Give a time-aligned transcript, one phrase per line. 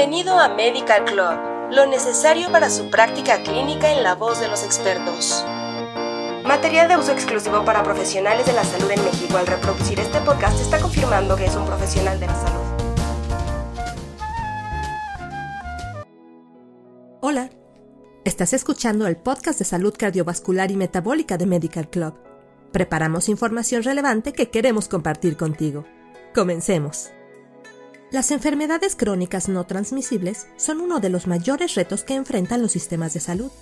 [0.00, 4.64] Bienvenido a Medical Club, lo necesario para su práctica clínica en la voz de los
[4.64, 5.44] expertos.
[6.42, 9.36] Material de uso exclusivo para profesionales de la salud en México.
[9.36, 12.64] Al reproducir este podcast está confirmando que es un profesional de la salud.
[17.20, 17.50] Hola,
[18.24, 22.14] estás escuchando el podcast de salud cardiovascular y metabólica de Medical Club.
[22.72, 25.84] Preparamos información relevante que queremos compartir contigo.
[26.34, 27.10] Comencemos.
[28.10, 33.14] Las enfermedades crónicas no transmisibles son uno de los mayores retos que enfrentan los sistemas
[33.14, 33.52] de salud.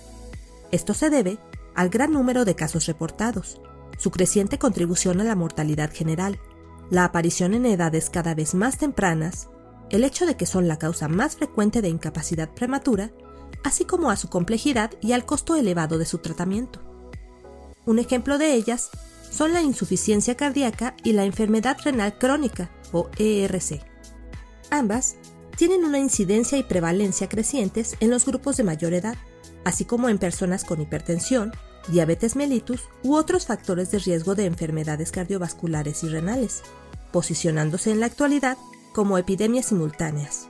[0.71, 1.37] Esto se debe
[1.75, 3.61] al gran número de casos reportados,
[3.99, 6.39] su creciente contribución a la mortalidad general,
[6.89, 9.49] la aparición en edades cada vez más tempranas,
[9.91, 13.11] el hecho de que son la causa más frecuente de incapacidad prematura,
[13.63, 16.81] así como a su complejidad y al costo elevado de su tratamiento.
[17.85, 18.89] Un ejemplo de ellas
[19.29, 23.88] son la insuficiencia cardíaca y la enfermedad renal crónica, o ERC.
[24.69, 25.15] Ambas
[25.57, 29.17] tienen una incidencia y prevalencia crecientes en los grupos de mayor edad,
[29.65, 31.51] así como en personas con hipertensión,
[31.89, 36.61] diabetes mellitus u otros factores de riesgo de enfermedades cardiovasculares y renales,
[37.11, 38.57] posicionándose en la actualidad
[38.93, 40.47] como epidemias simultáneas.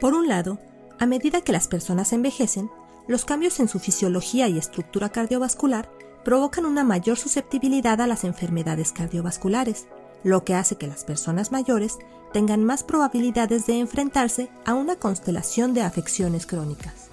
[0.00, 0.60] Por un lado,
[0.98, 2.70] a medida que las personas envejecen,
[3.08, 5.90] los cambios en su fisiología y estructura cardiovascular
[6.24, 9.86] provocan una mayor susceptibilidad a las enfermedades cardiovasculares,
[10.26, 11.98] lo que hace que las personas mayores
[12.32, 17.10] tengan más probabilidades de enfrentarse a una constelación de afecciones crónicas.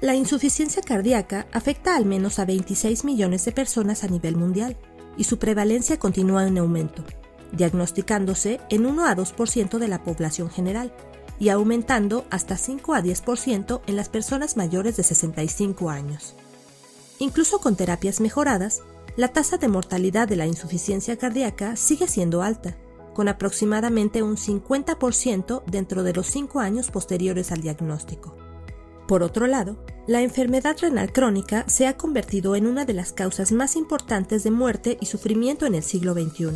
[0.00, 4.76] La insuficiencia cardíaca afecta al menos a 26 millones de personas a nivel mundial
[5.16, 7.02] y su prevalencia continúa en aumento,
[7.50, 10.92] diagnosticándose en 1 a 2% de la población general
[11.40, 16.36] y aumentando hasta 5 a 10% en las personas mayores de 65 años.
[17.18, 18.82] Incluso con terapias mejoradas,
[19.16, 22.76] la tasa de mortalidad de la insuficiencia cardíaca sigue siendo alta,
[23.14, 28.36] con aproximadamente un 50% dentro de los 5 años posteriores al diagnóstico.
[29.06, 29.76] Por otro lado,
[30.06, 34.50] la enfermedad renal crónica se ha convertido en una de las causas más importantes de
[34.50, 36.50] muerte y sufrimiento en el siglo XXI.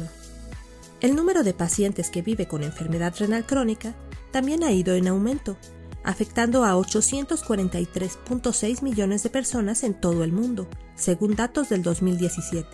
[1.00, 3.94] El número de pacientes que vive con enfermedad renal crónica
[4.32, 5.56] también ha ido en aumento,
[6.02, 10.66] afectando a 843.6 millones de personas en todo el mundo,
[10.98, 12.68] según datos del 2017.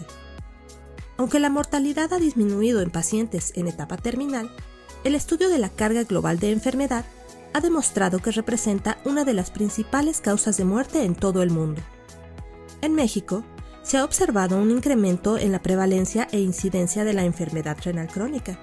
[1.17, 4.51] Aunque la mortalidad ha disminuido en pacientes en etapa terminal,
[5.05, 7.05] el estudio de la carga global de enfermedad
[7.53, 11.81] ha demostrado que representa una de las principales causas de muerte en todo el mundo.
[12.81, 13.45] En México,
[13.83, 18.59] se ha observado un incremento en la prevalencia e incidencia de la enfermedad renal crónica,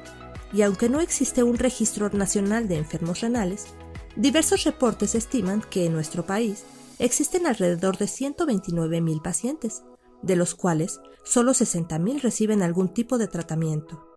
[0.51, 3.67] y aunque no existe un registro nacional de enfermos renales,
[4.15, 6.65] Diversos reportes estiman que en nuestro país
[7.01, 9.83] existen alrededor de 129.000 pacientes,
[10.21, 14.07] de los cuales solo 60.000 reciben algún tipo de tratamiento.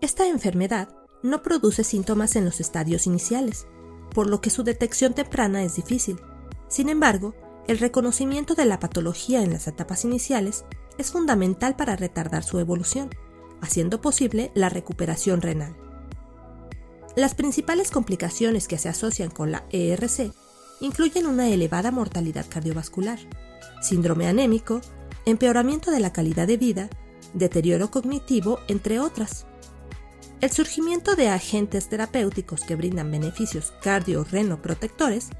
[0.00, 3.66] Esta enfermedad no produce síntomas en los estadios iniciales,
[4.14, 6.20] por lo que su detección temprana es difícil.
[6.68, 7.34] Sin embargo,
[7.66, 10.64] el reconocimiento de la patología en las etapas iniciales
[10.98, 13.10] es fundamental para retardar su evolución,
[13.62, 15.76] haciendo posible la recuperación renal.
[17.16, 20.32] Las principales complicaciones que se asocian con la ERC
[20.82, 23.18] incluyen una elevada mortalidad cardiovascular,
[23.80, 24.80] síndrome anémico,
[25.24, 26.90] empeoramiento de la calidad de vida,
[27.32, 29.46] deterioro cognitivo, entre otras.
[30.40, 35.30] El surgimiento de agentes terapéuticos que brindan beneficios cardio-reno-protectores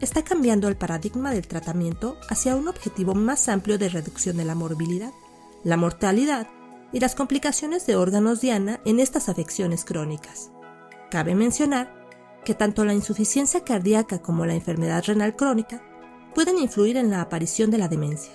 [0.00, 4.54] está cambiando el paradigma del tratamiento hacia un objetivo más amplio de reducción de la
[4.54, 5.12] morbilidad,
[5.64, 6.46] la mortalidad
[6.92, 10.52] y las complicaciones de órganos diana en estas afecciones crónicas.
[11.10, 12.01] Cabe mencionar
[12.44, 15.82] que tanto la insuficiencia cardíaca como la enfermedad renal crónica
[16.34, 18.32] pueden influir en la aparición de la demencia.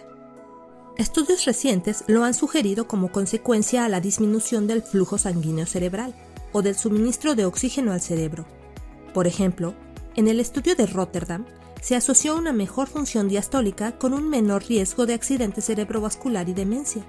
[0.97, 6.15] Estudios recientes lo han sugerido como consecuencia a la disminución del flujo sanguíneo cerebral
[6.53, 8.45] o del suministro de oxígeno al cerebro.
[9.13, 9.75] Por ejemplo,
[10.15, 11.45] en el estudio de Rotterdam
[11.81, 17.03] se asoció una mejor función diastólica con un menor riesgo de accidente cerebrovascular y demencia.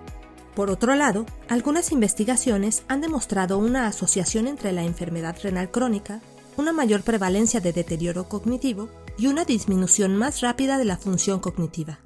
[0.55, 6.21] Por otro lado, algunas investigaciones han demostrado una asociación entre la enfermedad renal crónica,
[6.59, 12.01] una mayor prevalencia de deterioro cognitivo y una disminución más rápida de la función cognitiva.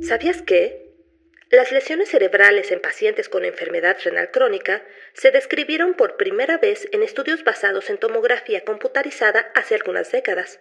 [0.00, 0.94] ¿Sabías que?
[1.50, 4.82] Las lesiones cerebrales en pacientes con enfermedad renal crónica
[5.12, 10.60] se describieron por primera vez en estudios basados en tomografía computarizada hace algunas décadas.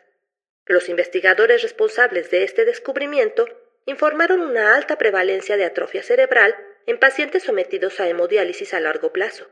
[0.66, 3.48] Los investigadores responsables de este descubrimiento
[3.86, 6.54] informaron una alta prevalencia de atrofia cerebral
[6.86, 9.48] en pacientes sometidos a hemodiálisis a largo plazo.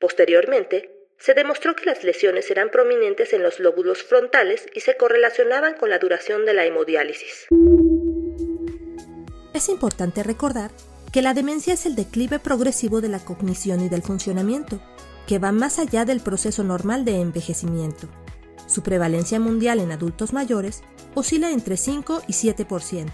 [0.00, 5.74] Posteriormente, se demostró que las lesiones eran prominentes en los lóbulos frontales y se correlacionaban
[5.74, 7.48] con la duración de la hemodiálisis.
[9.52, 10.70] Es importante recordar
[11.12, 14.80] que la demencia es el declive progresivo de la cognición y del funcionamiento,
[15.26, 18.08] que va más allá del proceso normal de envejecimiento.
[18.66, 20.82] Su prevalencia mundial en adultos mayores
[21.14, 23.10] oscila entre 5 y 7%.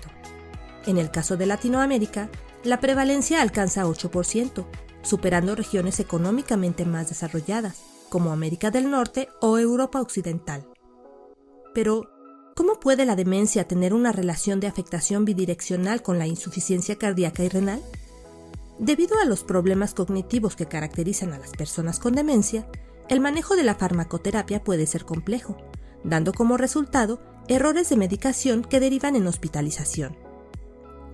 [0.87, 2.29] En el caso de Latinoamérica,
[2.65, 4.67] la prevalencia alcanza 8%,
[5.03, 10.69] superando regiones económicamente más desarrolladas, como América del Norte o Europa Occidental.
[11.75, 12.09] Pero,
[12.55, 17.49] ¿cómo puede la demencia tener una relación de afectación bidireccional con la insuficiencia cardíaca y
[17.49, 17.83] renal?
[18.79, 22.69] Debido a los problemas cognitivos que caracterizan a las personas con demencia,
[23.09, 25.57] el manejo de la farmacoterapia puede ser complejo,
[26.05, 30.17] dando como resultado errores de medicación que derivan en hospitalización.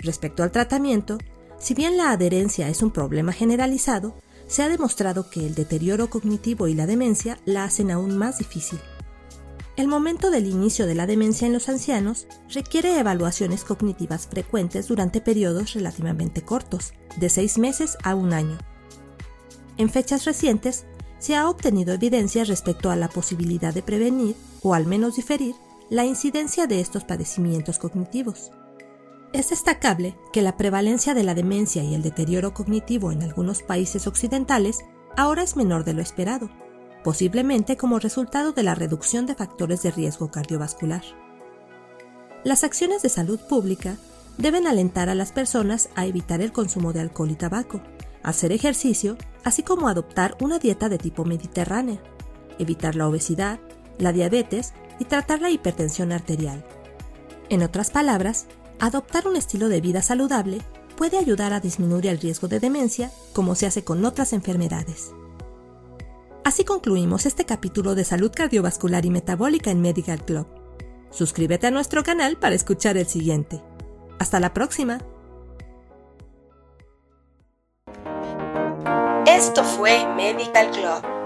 [0.01, 1.17] Respecto al tratamiento,
[1.59, 4.17] si bien la adherencia es un problema generalizado,
[4.51, 8.81] se ha demostrado que el deterioro cognitivo y la demencia la hacen aún más difícil.
[9.77, 15.21] El momento del inicio de la demencia en los ancianos requiere evaluaciones cognitivas frecuentes durante
[15.21, 18.59] periodos relativamente cortos, de seis meses a un año.
[19.77, 20.85] En fechas recientes,
[21.21, 25.55] se ha obtenido evidencia respecto a la posibilidad de prevenir, o al menos diferir,
[25.91, 28.51] la incidencia de estos padecimientos cognitivos.
[29.33, 34.09] Es destacable que la prevalencia de la demencia y el deterioro cognitivo en algunos países
[34.09, 34.81] occidentales
[35.17, 36.51] ahora es menor de lo esperado,
[37.05, 41.03] posiblemente como resultado de la reducción de factores de riesgo cardiovascular.
[42.43, 43.97] Las acciones de salud pública
[44.37, 47.81] deben alentar a las personas a evitar el consumo de alcohol y tabaco,
[48.25, 52.03] hacer ejercicio, así como adoptar una dieta de tipo mediterránea,
[52.59, 53.61] evitar la obesidad,
[53.99, 56.65] la diabetes y tratar la hipertensión arterial.
[57.49, 58.47] En otras palabras,
[58.81, 60.61] adoptar un estilo de vida saludable
[60.97, 65.13] puede ayudar a disminuir el riesgo de demencia como se hace con otras enfermedades.
[66.45, 70.47] Así concluimos este capítulo de salud cardiovascular y metabólica en Medical Club.
[71.11, 73.63] Suscríbete a nuestro canal para escuchar el siguiente.
[74.19, 74.99] Hasta la próxima.
[79.27, 81.20] Esto fue Medical Club